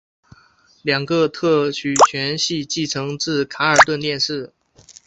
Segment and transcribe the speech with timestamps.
[0.81, 4.51] 两个特许权系继承自卡尔顿电视。